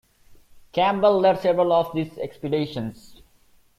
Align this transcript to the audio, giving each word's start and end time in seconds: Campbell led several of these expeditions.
Campbell 0.71 1.19
led 1.19 1.39
several 1.39 1.71
of 1.71 1.93
these 1.93 2.17
expeditions. 2.17 3.21